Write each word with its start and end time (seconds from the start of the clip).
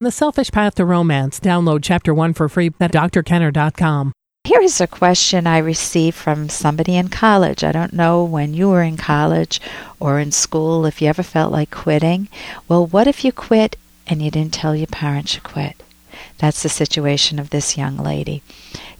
The 0.00 0.12
Selfish 0.12 0.52
Path 0.52 0.76
to 0.76 0.84
Romance. 0.84 1.40
Download 1.40 1.80
Chapter 1.82 2.14
1 2.14 2.32
for 2.34 2.48
free 2.48 2.70
at 2.78 2.92
drkenner.com. 2.92 4.12
Here 4.44 4.60
is 4.60 4.80
a 4.80 4.86
question 4.86 5.44
I 5.44 5.58
received 5.58 6.16
from 6.16 6.48
somebody 6.48 6.94
in 6.94 7.08
college. 7.08 7.64
I 7.64 7.72
don't 7.72 7.92
know 7.92 8.22
when 8.22 8.54
you 8.54 8.68
were 8.68 8.84
in 8.84 8.96
college 8.96 9.60
or 9.98 10.20
in 10.20 10.30
school 10.30 10.86
if 10.86 11.02
you 11.02 11.08
ever 11.08 11.24
felt 11.24 11.50
like 11.50 11.72
quitting. 11.72 12.28
Well, 12.68 12.86
what 12.86 13.08
if 13.08 13.24
you 13.24 13.32
quit 13.32 13.74
and 14.06 14.22
you 14.22 14.30
didn't 14.30 14.54
tell 14.54 14.76
your 14.76 14.86
parents 14.86 15.34
you 15.34 15.40
quit? 15.40 15.82
That's 16.38 16.62
the 16.62 16.68
situation 16.68 17.40
of 17.40 17.50
this 17.50 17.76
young 17.76 17.96
lady. 17.96 18.44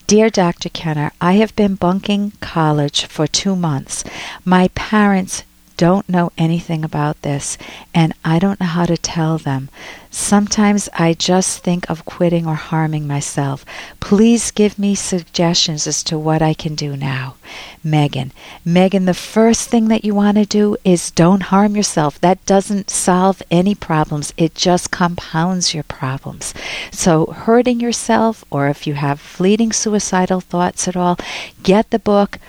Dear 0.08 0.30
Dr. 0.30 0.68
Kenner, 0.68 1.12
I 1.20 1.34
have 1.34 1.54
been 1.54 1.76
bunking 1.76 2.32
college 2.40 3.04
for 3.04 3.28
two 3.28 3.54
months. 3.54 4.02
My 4.44 4.66
parents 4.74 5.44
don't 5.78 6.08
know 6.08 6.32
anything 6.36 6.84
about 6.84 7.22
this, 7.22 7.56
and 7.94 8.12
I 8.24 8.40
don't 8.40 8.60
know 8.60 8.66
how 8.66 8.84
to 8.84 8.96
tell 8.96 9.38
them. 9.38 9.70
Sometimes 10.10 10.88
I 10.92 11.14
just 11.14 11.60
think 11.62 11.88
of 11.88 12.04
quitting 12.04 12.46
or 12.46 12.56
harming 12.56 13.06
myself. 13.06 13.64
Please 14.00 14.50
give 14.50 14.76
me 14.76 14.96
suggestions 14.96 15.86
as 15.86 16.02
to 16.04 16.18
what 16.18 16.42
I 16.42 16.52
can 16.52 16.74
do 16.74 16.96
now. 16.96 17.36
Megan. 17.84 18.32
Megan, 18.64 19.04
the 19.04 19.14
first 19.14 19.68
thing 19.68 19.86
that 19.88 20.04
you 20.04 20.16
want 20.16 20.36
to 20.36 20.44
do 20.44 20.76
is 20.84 21.12
don't 21.12 21.44
harm 21.44 21.76
yourself. 21.76 22.20
That 22.20 22.44
doesn't 22.44 22.90
solve 22.90 23.40
any 23.48 23.76
problems, 23.76 24.34
it 24.36 24.56
just 24.56 24.90
compounds 24.90 25.74
your 25.74 25.84
problems. 25.84 26.54
So, 26.90 27.26
hurting 27.26 27.78
yourself, 27.78 28.44
or 28.50 28.68
if 28.68 28.86
you 28.86 28.94
have 28.94 29.20
fleeting 29.20 29.72
suicidal 29.72 30.40
thoughts 30.40 30.88
at 30.88 30.96
all, 30.96 31.16
get 31.62 31.90
the 31.90 32.00
book 32.00 32.40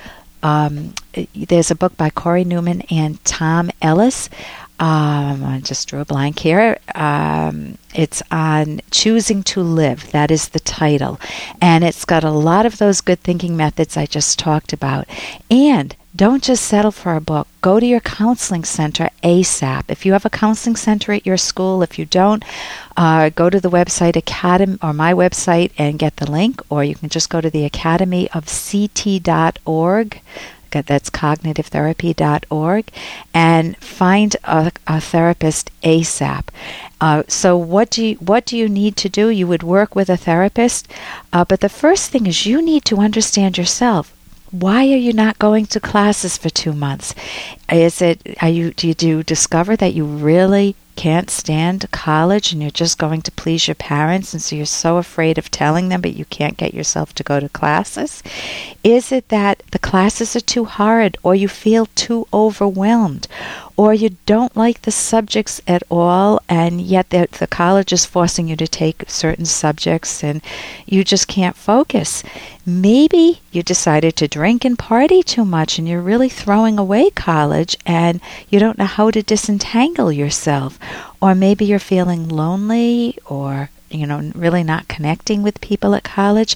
um, 0.43 0.93
there's 1.35 1.71
a 1.71 1.75
book 1.75 1.95
by 1.97 2.09
Cory 2.09 2.43
Newman 2.43 2.81
and 2.89 3.23
Tom 3.25 3.71
Ellis. 3.81 4.29
Um, 4.79 5.43
I 5.43 5.59
just 5.61 5.89
drew 5.89 5.99
a 5.99 6.05
blank 6.05 6.39
here. 6.39 6.77
Um, 6.95 7.77
it's 7.93 8.23
on 8.31 8.79
Choosing 8.91 9.43
to 9.43 9.61
Live. 9.61 10.11
That 10.11 10.31
is 10.31 10.49
the 10.49 10.61
title. 10.61 11.19
And 11.61 11.83
it's 11.83 12.05
got 12.05 12.23
a 12.23 12.31
lot 12.31 12.65
of 12.65 12.77
those 12.77 13.01
good 13.01 13.19
thinking 13.19 13.57
methods 13.57 13.97
I 13.97 14.05
just 14.05 14.39
talked 14.39 14.71
about. 14.71 15.05
And 15.51 15.95
don't 16.19 16.43
just 16.43 16.65
settle 16.65 16.91
for 16.91 17.15
a 17.15 17.21
book. 17.21 17.47
Go 17.61 17.79
to 17.79 17.85
your 17.85 18.01
counseling 18.01 18.65
center 18.65 19.09
ASAP. 19.23 19.83
If 19.87 20.05
you 20.05 20.11
have 20.11 20.25
a 20.25 20.29
counseling 20.29 20.75
center 20.75 21.13
at 21.13 21.25
your 21.25 21.37
school, 21.37 21.81
if 21.81 21.97
you 21.97 22.05
don't, 22.05 22.43
uh, 22.97 23.29
go 23.29 23.49
to 23.49 23.61
the 23.61 23.69
website 23.69 24.17
Academy 24.17 24.77
or 24.83 24.91
my 24.91 25.13
website 25.13 25.71
and 25.77 25.97
get 25.97 26.17
the 26.17 26.29
link, 26.29 26.61
or 26.69 26.83
you 26.83 26.95
can 26.95 27.07
just 27.07 27.29
go 27.29 27.39
to 27.39 27.49
the 27.49 27.63
Academy 27.63 28.29
of 28.31 28.47
CT.org 28.47 30.21
that's 30.71 31.09
cognitivetherapy.org, 31.09 32.85
and 33.33 33.77
find 33.77 34.35
a, 34.43 34.71
a 34.87 35.01
therapist 35.01 35.71
ASAP. 35.81 36.43
Uh, 36.99 37.23
so 37.29 37.57
what 37.57 37.89
do 37.89 38.05
you 38.05 38.15
what 38.15 38.45
do 38.45 38.57
you 38.57 38.67
need 38.67 38.97
to 38.97 39.07
do? 39.07 39.29
You 39.29 39.47
would 39.47 39.63
work 39.63 39.95
with 39.95 40.09
a 40.09 40.17
therapist, 40.17 40.87
uh, 41.31 41.45
but 41.45 41.61
the 41.61 41.69
first 41.69 42.11
thing 42.11 42.27
is 42.27 42.45
you 42.45 42.61
need 42.61 42.83
to 42.85 42.97
understand 42.97 43.57
yourself. 43.57 44.13
Why 44.51 44.81
are 44.91 44.97
you 44.97 45.13
not 45.13 45.37
going 45.37 45.67
to 45.67 45.79
classes 45.79 46.35
for 46.35 46.49
two 46.49 46.73
months? 46.73 47.13
Is 47.71 48.01
it 48.01 48.37
are 48.41 48.49
you 48.49 48.71
do 48.71 48.87
you, 48.87 48.93
do 48.95 49.23
discover 49.23 49.75
that 49.75 49.93
you 49.93 50.05
really 50.05 50.75
can't 50.95 51.29
stand 51.29 51.89
college 51.91 52.51
and 52.51 52.61
you're 52.61 52.71
just 52.71 52.97
going 52.97 53.21
to 53.21 53.31
please 53.31 53.67
your 53.67 53.75
parents 53.75 54.33
and 54.33 54.41
so 54.41 54.53
you're 54.55 54.65
so 54.65 54.97
afraid 54.97 55.37
of 55.37 55.49
telling 55.49 55.87
them 55.87 56.01
but 56.01 56.15
you 56.15 56.25
can't 56.25 56.57
get 56.57 56.73
yourself 56.73 57.13
to 57.15 57.23
go 57.23 57.39
to 57.39 57.47
classes? 57.49 58.23
Is 58.83 59.11
it 59.11 59.29
that 59.29 59.61
the 59.71 59.79
classes 59.79 60.35
are 60.35 60.41
too 60.41 60.65
hard 60.65 61.15
or 61.21 61.35
you 61.35 61.47
feel 61.47 61.85
too 61.95 62.27
overwhelmed 62.33 63.27
or 63.79 63.93
you 63.93 64.09
don't 64.25 64.57
like 64.57 64.81
the 64.81 64.91
subjects 64.91 65.61
at 65.65 65.81
all 65.89 66.41
and 66.49 66.81
yet 66.81 67.11
the, 67.11 67.29
the 67.39 67.47
college 67.47 67.93
is 67.93 68.05
forcing 68.05 68.49
you 68.49 68.55
to 68.57 68.67
take 68.67 69.05
certain 69.07 69.45
subjects 69.45 70.21
and 70.21 70.41
you 70.85 71.01
just 71.01 71.29
can't 71.29 71.55
focus? 71.55 72.21
Maybe 72.65 73.39
you 73.53 73.63
decided 73.63 74.17
to 74.17 74.27
drink 74.27 74.65
and 74.65 74.77
party 74.77 75.23
too 75.23 75.45
much 75.45 75.79
and 75.79 75.87
you're 75.87 76.01
really 76.01 76.27
throwing 76.27 76.77
away 76.77 77.09
college 77.11 77.77
and 77.85 78.19
you 78.49 78.59
don't 78.59 78.77
know 78.77 78.83
how 78.83 79.11
to 79.11 79.23
disentangle 79.23 80.11
yourself 80.11 80.77
or 81.21 81.33
maybe 81.33 81.63
you're 81.63 81.79
feeling 81.79 82.27
lonely 82.27 83.17
or 83.27 83.69
you 83.89 84.05
know 84.05 84.31
really 84.35 84.63
not 84.63 84.87
connecting 84.87 85.43
with 85.43 85.61
people 85.61 85.95
at 85.95 86.03
college. 86.03 86.55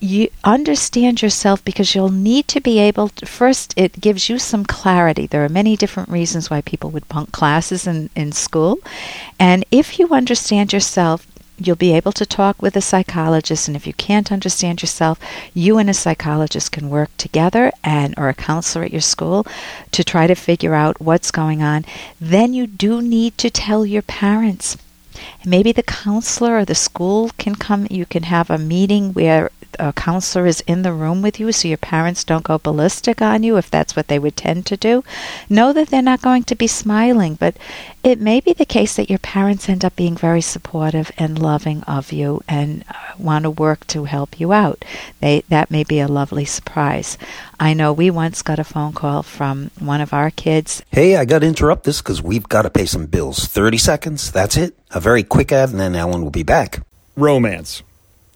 You 0.00 0.28
understand 0.44 1.22
yourself 1.22 1.64
because 1.64 1.94
you'll 1.94 2.10
need 2.10 2.48
to 2.48 2.60
be 2.60 2.78
able 2.78 3.08
to 3.10 3.26
first 3.26 3.74
it 3.76 4.00
gives 4.00 4.28
you 4.28 4.38
some 4.38 4.64
clarity. 4.64 5.26
There 5.26 5.44
are 5.44 5.48
many 5.48 5.76
different 5.76 6.08
reasons 6.08 6.50
why 6.50 6.60
people 6.60 6.90
would 6.90 7.08
bunk 7.08 7.32
classes 7.32 7.86
in, 7.86 8.10
in 8.14 8.32
school. 8.32 8.78
And 9.38 9.64
if 9.70 9.98
you 9.98 10.08
understand 10.10 10.72
yourself 10.72 11.26
you'll 11.58 11.76
be 11.76 11.94
able 11.94 12.12
to 12.12 12.26
talk 12.26 12.60
with 12.60 12.76
a 12.76 12.80
psychologist. 12.80 13.66
And 13.66 13.76
if 13.76 13.86
you 13.86 13.94
can't 13.94 14.30
understand 14.30 14.82
yourself 14.82 15.18
you 15.54 15.78
and 15.78 15.88
a 15.88 15.94
psychologist 15.94 16.72
can 16.72 16.90
work 16.90 17.10
together 17.16 17.72
and 17.82 18.14
or 18.18 18.28
a 18.28 18.34
counselor 18.34 18.84
at 18.84 18.92
your 18.92 19.00
school 19.00 19.46
to 19.92 20.04
try 20.04 20.26
to 20.26 20.34
figure 20.34 20.74
out 20.74 21.00
what's 21.00 21.30
going 21.30 21.62
on. 21.62 21.84
Then 22.20 22.52
you 22.52 22.66
do 22.66 23.00
need 23.00 23.38
to 23.38 23.50
tell 23.50 23.86
your 23.86 24.02
parents 24.02 24.76
maybe 25.44 25.72
the 25.72 25.82
counselor 25.82 26.58
or 26.58 26.64
the 26.64 26.74
school 26.74 27.30
can 27.38 27.54
come 27.54 27.86
you 27.90 28.06
can 28.06 28.24
have 28.24 28.50
a 28.50 28.58
meeting 28.58 29.12
where 29.12 29.50
a 29.78 29.92
counselor 29.92 30.46
is 30.46 30.60
in 30.66 30.82
the 30.82 30.92
room 30.92 31.22
with 31.22 31.40
you 31.40 31.52
so 31.52 31.68
your 31.68 31.76
parents 31.78 32.24
don't 32.24 32.44
go 32.44 32.58
ballistic 32.58 33.22
on 33.22 33.42
you 33.42 33.56
if 33.56 33.70
that's 33.70 33.96
what 33.96 34.08
they 34.08 34.18
would 34.18 34.36
tend 34.36 34.66
to 34.66 34.76
do. 34.76 35.04
Know 35.48 35.72
that 35.72 35.88
they're 35.88 36.02
not 36.02 36.22
going 36.22 36.44
to 36.44 36.54
be 36.54 36.66
smiling, 36.66 37.34
but 37.34 37.56
it 38.02 38.20
may 38.20 38.40
be 38.40 38.52
the 38.52 38.64
case 38.64 38.96
that 38.96 39.10
your 39.10 39.18
parents 39.18 39.68
end 39.68 39.84
up 39.84 39.96
being 39.96 40.16
very 40.16 40.40
supportive 40.40 41.10
and 41.18 41.38
loving 41.38 41.82
of 41.84 42.12
you 42.12 42.42
and 42.48 42.84
uh, 42.88 42.94
want 43.18 43.42
to 43.44 43.50
work 43.50 43.86
to 43.88 44.04
help 44.04 44.38
you 44.38 44.52
out. 44.52 44.84
They, 45.20 45.42
that 45.48 45.70
may 45.70 45.84
be 45.84 46.00
a 46.00 46.08
lovely 46.08 46.44
surprise. 46.44 47.18
I 47.58 47.74
know 47.74 47.92
we 47.92 48.10
once 48.10 48.42
got 48.42 48.58
a 48.58 48.64
phone 48.64 48.92
call 48.92 49.22
from 49.22 49.70
one 49.78 50.00
of 50.00 50.12
our 50.12 50.30
kids. 50.30 50.82
Hey, 50.90 51.16
I 51.16 51.24
got 51.24 51.40
to 51.40 51.46
interrupt 51.46 51.84
this 51.84 52.00
because 52.00 52.22
we've 52.22 52.48
got 52.48 52.62
to 52.62 52.70
pay 52.70 52.86
some 52.86 53.06
bills. 53.06 53.46
30 53.46 53.78
seconds, 53.78 54.30
that's 54.30 54.56
it. 54.56 54.74
A 54.90 55.00
very 55.00 55.22
quick 55.22 55.50
ad, 55.52 55.70
and 55.70 55.80
then 55.80 55.94
Ellen 55.94 56.22
will 56.22 56.30
be 56.30 56.42
back. 56.42 56.86
Romance. 57.16 57.82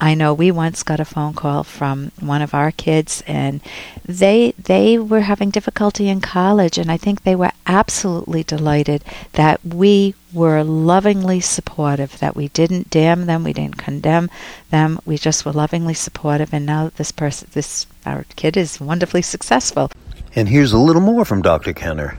I 0.00 0.14
know 0.14 0.34
we 0.34 0.50
once 0.50 0.82
got 0.82 1.00
a 1.00 1.06
phone 1.06 1.32
call 1.32 1.64
from 1.64 2.12
one 2.20 2.42
of 2.42 2.52
our 2.52 2.70
kids 2.70 3.22
and 3.26 3.62
they 4.04 4.52
they 4.58 4.98
were 4.98 5.22
having 5.22 5.50
difficulty 5.50 6.08
in 6.08 6.20
college 6.20 6.76
and 6.76 6.90
I 6.90 6.98
think 6.98 7.22
they 7.22 7.34
were 7.34 7.52
absolutely 7.66 8.42
delighted 8.42 9.02
that 9.32 9.64
we 9.64 10.14
were 10.34 10.62
lovingly 10.62 11.40
supportive 11.40 12.18
that 12.18 12.36
we 12.36 12.48
didn't 12.48 12.90
damn 12.90 13.24
them 13.24 13.42
we 13.42 13.54
didn't 13.54 13.78
condemn 13.78 14.28
them 14.70 15.00
we 15.06 15.16
just 15.16 15.46
were 15.46 15.52
lovingly 15.52 15.94
supportive 15.94 16.52
and 16.52 16.66
now 16.66 16.90
this 16.96 17.10
person 17.10 17.48
this 17.52 17.86
our 18.04 18.24
kid 18.36 18.56
is 18.56 18.80
wonderfully 18.80 19.22
successful. 19.22 19.90
And 20.34 20.48
here's 20.48 20.72
a 20.72 20.78
little 20.78 21.02
more 21.02 21.24
from 21.24 21.42
Dr. 21.42 21.72
Kenner. 21.72 22.18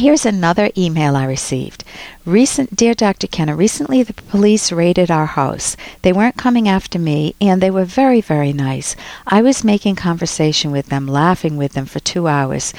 Here's 0.00 0.24
another 0.24 0.70
email 0.78 1.14
I 1.14 1.26
received. 1.26 1.84
Recent, 2.24 2.74
dear 2.74 2.94
Dr. 2.94 3.26
Kenner, 3.26 3.54
recently 3.54 4.02
the 4.02 4.14
police 4.14 4.72
raided 4.72 5.10
our 5.10 5.26
house. 5.26 5.76
They 6.00 6.10
weren't 6.10 6.38
coming 6.38 6.66
after 6.66 6.98
me, 6.98 7.34
and 7.38 7.60
they 7.60 7.70
were 7.70 7.84
very, 7.84 8.22
very 8.22 8.54
nice. 8.54 8.96
I 9.26 9.42
was 9.42 9.62
making 9.62 9.96
conversation 9.96 10.70
with 10.70 10.86
them, 10.86 11.06
laughing 11.06 11.58
with 11.58 11.74
them 11.74 11.84
for 11.84 12.00
two 12.00 12.28
hours. 12.28 12.72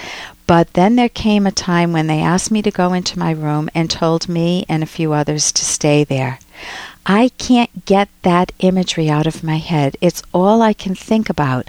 But 0.47 0.73
then 0.73 0.95
there 0.95 1.09
came 1.09 1.45
a 1.45 1.51
time 1.51 1.93
when 1.93 2.07
they 2.07 2.21
asked 2.21 2.49
me 2.49 2.63
to 2.63 2.71
go 2.71 2.91
into 2.91 3.19
my 3.19 3.29
room 3.29 3.69
and 3.75 3.87
told 3.87 4.27
me 4.27 4.65
and 4.67 4.81
a 4.81 4.87
few 4.87 5.13
others 5.13 5.51
to 5.51 5.63
stay 5.63 6.03
there. 6.03 6.39
I 7.05 7.29
can't 7.37 7.85
get 7.85 8.09
that 8.23 8.51
imagery 8.59 9.09
out 9.09 9.27
of 9.27 9.43
my 9.43 9.57
head. 9.57 9.95
It's 10.01 10.23
all 10.33 10.61
I 10.61 10.73
can 10.73 10.95
think 10.95 11.29
about. 11.29 11.67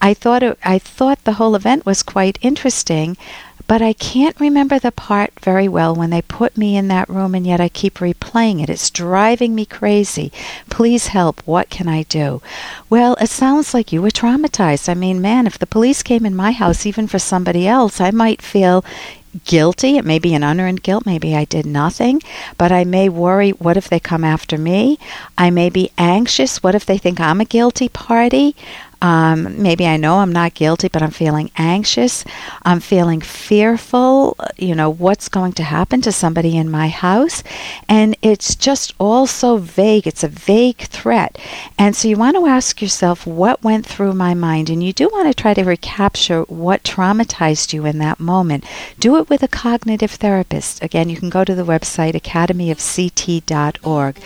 I 0.00 0.14
thought 0.14 0.42
it, 0.42 0.58
I 0.64 0.78
thought 0.78 1.24
the 1.24 1.34
whole 1.34 1.54
event 1.54 1.84
was 1.84 2.02
quite 2.02 2.38
interesting, 2.40 3.16
but 3.66 3.80
I 3.80 3.92
can't 3.92 4.38
remember 4.38 4.78
the 4.78 4.92
part 4.92 5.32
very 5.40 5.68
well 5.68 5.94
when 5.94 6.10
they 6.10 6.22
put 6.22 6.56
me 6.56 6.76
in 6.76 6.88
that 6.88 7.08
room, 7.08 7.34
and 7.34 7.46
yet 7.46 7.60
I 7.60 7.68
keep 7.68 7.94
replaying 7.94 8.62
it. 8.62 8.68
It's 8.68 8.90
driving 8.90 9.54
me 9.54 9.64
crazy. 9.64 10.30
Please 10.70 11.08
help. 11.08 11.40
What 11.46 11.70
can 11.70 11.88
I 11.88 12.02
do? 12.04 12.42
Well, 12.90 13.14
it 13.20 13.30
sounds 13.30 13.72
like 13.72 13.92
you 13.92 14.02
were 14.02 14.10
traumatized. 14.10 14.88
I 14.88 14.94
mean, 14.94 15.20
man, 15.20 15.46
if 15.46 15.58
the 15.58 15.66
police 15.66 16.02
came 16.02 16.26
in 16.26 16.36
my 16.36 16.52
house, 16.52 16.84
even 16.86 17.06
for 17.06 17.18
somebody 17.18 17.66
else, 17.66 18.00
I 18.00 18.10
might 18.10 18.42
feel 18.42 18.84
guilty. 19.44 19.96
It 19.96 20.04
may 20.04 20.18
be 20.18 20.34
an 20.34 20.42
unearned 20.44 20.82
guilt. 20.82 21.06
Maybe 21.06 21.34
I 21.34 21.44
did 21.44 21.66
nothing, 21.66 22.22
but 22.56 22.70
I 22.70 22.84
may 22.84 23.08
worry 23.08 23.50
what 23.50 23.76
if 23.76 23.88
they 23.88 23.98
come 23.98 24.24
after 24.24 24.56
me? 24.56 24.98
I 25.36 25.50
may 25.50 25.70
be 25.70 25.90
anxious. 25.98 26.62
What 26.62 26.74
if 26.74 26.86
they 26.86 26.98
think 26.98 27.18
I'm 27.20 27.40
a 27.40 27.44
guilty 27.44 27.88
party? 27.88 28.54
Um, 29.04 29.60
maybe 29.60 29.86
I 29.86 29.98
know 29.98 30.20
I'm 30.20 30.32
not 30.32 30.54
guilty, 30.54 30.88
but 30.88 31.02
I'm 31.02 31.10
feeling 31.10 31.50
anxious. 31.58 32.24
I'm 32.62 32.80
feeling 32.80 33.20
fearful. 33.20 34.34
You 34.56 34.74
know, 34.74 34.88
what's 34.88 35.28
going 35.28 35.52
to 35.54 35.62
happen 35.62 36.00
to 36.00 36.10
somebody 36.10 36.56
in 36.56 36.70
my 36.70 36.88
house? 36.88 37.42
And 37.86 38.16
it's 38.22 38.54
just 38.54 38.94
all 38.98 39.26
so 39.26 39.58
vague. 39.58 40.06
It's 40.06 40.24
a 40.24 40.28
vague 40.28 40.78
threat. 40.78 41.36
And 41.78 41.94
so 41.94 42.08
you 42.08 42.16
want 42.16 42.38
to 42.38 42.46
ask 42.46 42.80
yourself, 42.80 43.26
what 43.26 43.62
went 43.62 43.84
through 43.84 44.14
my 44.14 44.32
mind? 44.32 44.70
And 44.70 44.82
you 44.82 44.94
do 44.94 45.10
want 45.10 45.28
to 45.28 45.34
try 45.34 45.52
to 45.52 45.64
recapture 45.64 46.44
what 46.44 46.82
traumatized 46.82 47.74
you 47.74 47.84
in 47.84 47.98
that 47.98 48.18
moment. 48.18 48.64
Do 48.98 49.18
it 49.18 49.28
with 49.28 49.42
a 49.42 49.48
cognitive 49.48 50.12
therapist. 50.12 50.82
Again, 50.82 51.10
you 51.10 51.18
can 51.18 51.28
go 51.28 51.44
to 51.44 51.54
the 51.54 51.66
website 51.66 52.14
academyofct.org. 52.14 54.18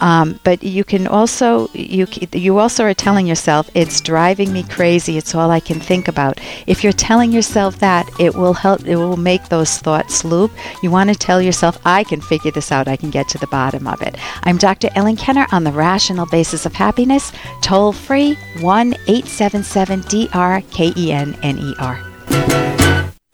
Um, 0.00 0.40
but 0.42 0.64
you 0.64 0.82
can 0.82 1.06
also 1.06 1.68
you 1.74 2.08
you 2.32 2.58
also 2.58 2.84
are 2.84 2.94
telling 2.94 3.26
yourself 3.26 3.70
it's 3.72 4.00
driving 4.16 4.50
me 4.50 4.62
crazy. 4.62 5.18
It's 5.18 5.34
all 5.34 5.50
I 5.50 5.60
can 5.60 5.78
think 5.78 6.08
about. 6.08 6.40
If 6.66 6.82
you're 6.82 6.94
telling 6.94 7.32
yourself 7.32 7.80
that, 7.80 8.08
it 8.18 8.34
will 8.34 8.54
help. 8.54 8.86
It 8.86 8.96
will 8.96 9.18
make 9.18 9.50
those 9.50 9.76
thoughts 9.76 10.24
loop. 10.24 10.50
You 10.82 10.90
want 10.90 11.10
to 11.10 11.14
tell 11.14 11.42
yourself, 11.42 11.76
I 11.84 12.02
can 12.02 12.22
figure 12.22 12.50
this 12.50 12.72
out. 12.72 12.88
I 12.88 12.96
can 12.96 13.10
get 13.10 13.28
to 13.28 13.38
the 13.38 13.46
bottom 13.48 13.86
of 13.86 14.00
it. 14.00 14.16
I'm 14.44 14.56
Dr. 14.56 14.88
Ellen 14.94 15.16
Kenner 15.16 15.46
on 15.52 15.64
the 15.64 15.70
Rational 15.70 16.24
Basis 16.24 16.64
of 16.64 16.72
Happiness. 16.72 17.30
Toll 17.60 17.92
free 17.92 18.38
one 18.60 18.94
eight 19.06 19.26
seven 19.26 19.62
seven 19.62 20.00
D 20.12 20.30
R 20.32 20.62
K 20.70 20.94
E 20.96 21.12
N 21.12 21.38
N 21.42 21.58
E 21.58 21.74
R. 21.78 21.96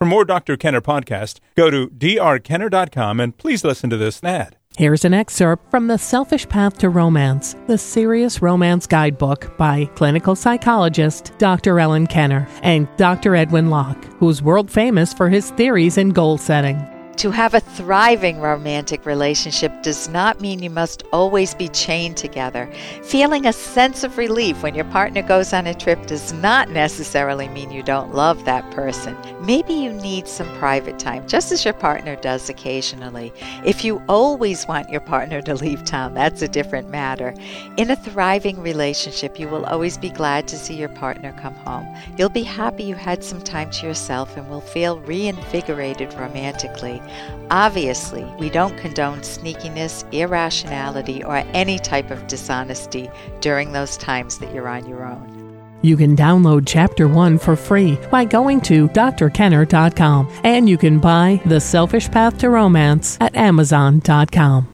For 0.01 0.07
more 0.07 0.25
Dr. 0.25 0.57
Kenner 0.57 0.81
podcast, 0.81 1.39
go 1.55 1.71
to 1.71 1.87
drkenner.com 1.91 3.21
and 3.21 3.39
please 3.39 3.63
listen 3.63 3.89
to 3.89 3.97
this 3.97 4.25
ad. 4.25 4.57
Here's 4.79 5.05
an 5.05 5.13
excerpt 5.13 5.71
from 5.71 5.87
The 5.87 5.99
Selfish 5.99 6.49
Path 6.49 6.79
to 6.79 6.89
Romance, 6.89 7.55
the 7.67 7.77
Serious 7.77 8.41
Romance 8.41 8.87
Guidebook 8.87 9.59
by 9.59 9.85
clinical 9.97 10.35
psychologist 10.35 11.33
Dr. 11.37 11.79
Ellen 11.79 12.07
Kenner 12.07 12.49
and 12.63 12.89
Dr. 12.97 13.37
Edwin 13.37 13.69
Locke, 13.69 14.03
who's 14.19 14.41
world 14.41 14.71
famous 14.71 15.13
for 15.13 15.29
his 15.29 15.51
theories 15.51 15.99
in 15.99 16.09
goal 16.09 16.39
setting. 16.39 16.92
To 17.17 17.31
have 17.31 17.55
a 17.55 17.61
thriving 17.61 18.41
romantic 18.41 19.07
relationship 19.07 19.71
does 19.83 20.09
not 20.09 20.41
mean 20.41 20.61
you 20.61 20.71
must 20.71 21.05
always 21.13 21.55
be 21.55 21.69
chained 21.69 22.17
together. 22.17 22.69
Feeling 23.05 23.47
a 23.47 23.53
sense 23.53 24.03
of 24.03 24.19
relief 24.19 24.63
when 24.63 24.75
your 24.75 24.87
partner 24.87 25.23
goes 25.23 25.53
on 25.53 25.69
a 25.69 25.75
trip 25.75 26.05
does 26.07 26.33
not 26.33 26.71
necessarily 26.71 27.47
mean 27.49 27.71
you 27.71 27.83
don't 27.83 28.15
love 28.15 28.45
that 28.45 28.69
person. 28.73 29.17
Maybe 29.41 29.73
you 29.73 29.93
need 29.93 30.27
some 30.27 30.49
private 30.59 30.99
time, 30.99 31.29
just 31.29 31.53
as 31.53 31.65
your 31.65 31.75
partner 31.75 32.17
does 32.17 32.49
occasionally. 32.49 33.33
If 33.65 33.85
you 33.85 34.03
always 34.09 34.67
want 34.67 34.91
your 34.91 35.01
partner 35.01 35.43
to 35.43 35.55
leave 35.55 35.85
town, 35.85 36.15
that's 36.15 36.43
a 36.43 36.49
different 36.49 36.91
matter. 36.91 37.35
In 37.77 37.91
a 37.91 37.97
thriving 37.97 38.61
relationship, 38.61 39.39
you 39.39 39.49
will 39.49 39.67
always 39.67 39.99
be 39.99 40.11
glad 40.11 40.49
to 40.49 40.59
see 40.59 40.75
your 40.75 40.89
partner 40.89 41.33
come 41.41 41.55
home. 41.57 41.87
You'll 42.17 42.31
be 42.31 42.43
happy 42.43 42.85
you 42.85 42.95
had 42.95 43.23
some 43.23 43.43
time 43.43 43.71
to 43.73 43.87
yourself 43.87 44.37
and 44.37 44.49
will 44.49 44.61
feel 44.61 44.99
reinvigorated 45.01 46.15
romantically. 46.15 47.02
Obviously, 47.51 48.25
we 48.39 48.49
don't 48.51 48.77
condone 48.79 49.21
sneakiness, 49.21 50.11
irrationality, 50.13 51.23
or 51.23 51.37
any 51.53 51.79
type 51.79 52.11
of 52.11 52.27
dishonesty 52.27 53.11
during 53.41 53.73
those 53.73 53.97
times 53.97 54.39
that 54.39 54.55
you're 54.55 54.69
on 54.69 54.89
your 54.89 55.05
own. 55.05 55.43
You 55.83 55.97
can 55.97 56.17
download 56.17 56.63
Chapter 56.65 57.09
1 57.09 57.39
for 57.39 57.57
free 57.57 57.99
by 58.11 58.25
going 58.25 58.61
to 58.63 58.89
drkenner.com, 58.89 60.33
and 60.45 60.69
you 60.69 60.79
can 60.79 61.01
buy 61.01 61.43
The 61.45 61.61
Selfish 61.61 62.09
Path 62.11 62.39
to 62.39 62.51
Romance 62.51 63.19
at 63.21 63.35
amazon.com. 63.35 64.73